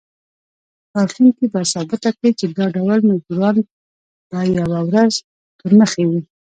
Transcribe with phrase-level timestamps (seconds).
[0.95, 3.57] راتلونکي به ثابته کړي چې دا ډول مزدوران
[4.29, 5.13] به یوه ورځ
[5.59, 6.21] تورمخي وي.